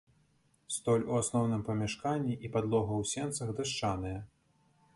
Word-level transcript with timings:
Столь 0.75 1.03
у 1.11 1.19
асноўным 1.23 1.61
памяшканні 1.67 2.33
і 2.47 2.51
падлога 2.55 2.93
ў 3.01 3.05
сенцах 3.13 3.53
дашчаныя. 3.61 4.19